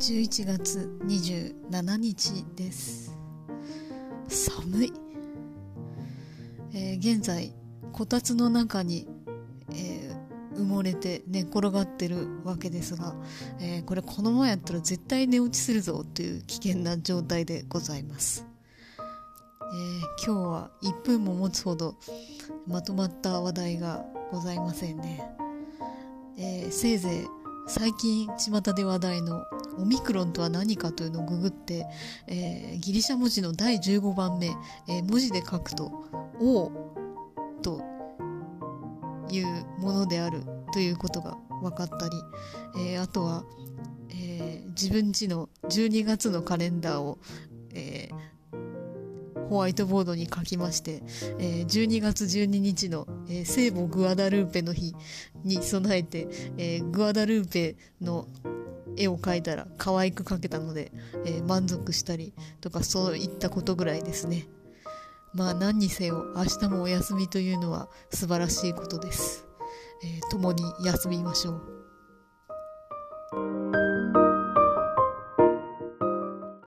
[0.00, 3.14] 11月27日です。
[4.28, 4.92] 寒い、
[6.72, 7.52] えー、現在
[7.92, 9.06] こたつの中に、
[9.74, 13.14] えー、埋もれて寝転がってるわけですが、
[13.60, 18.46] えー、これこのままやったら絶対寝落ちするぞという危険な状態でございます、
[19.60, 21.96] え今日は1分も持つほど
[22.66, 25.22] まとまった話題がございませんね、
[26.38, 29.44] えせいぜい最近巷で話題の
[29.78, 31.86] オミクロンとは何かというのをググって、
[32.26, 34.48] えー、ギリシャ文字の第15番目、
[34.88, 35.90] えー、文字で書くと
[36.40, 36.70] 「O」
[37.62, 37.82] と
[39.30, 39.46] いう
[39.78, 40.42] ものである
[40.72, 42.16] ということが分かったり、
[42.76, 43.44] えー、あとは、
[44.08, 47.18] え自分ちの12月のカレンダーを、
[47.74, 48.08] え
[49.50, 51.02] ホワイトボードに書きまして、
[51.40, 54.94] えー、12月12日の、えー、聖母グアダルーペの日
[55.42, 58.28] に備えて、えー、グアダルーペの
[59.00, 60.92] 絵を描いたら可愛く描けたので、
[61.24, 64.46] えー、満足したりとかそういったことぐらいですね。
[65.32, 69.46] まあ何にせよ明日もお休みというのは素晴らしいことです、
[70.02, 73.59] えー、共に休みましょう。